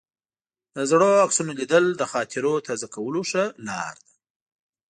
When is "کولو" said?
2.95-3.21